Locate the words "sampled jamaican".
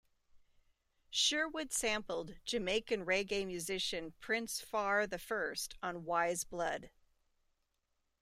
1.71-3.05